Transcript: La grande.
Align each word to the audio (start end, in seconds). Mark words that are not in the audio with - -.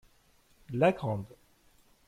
La 0.71 0.93
grande. 0.93 1.27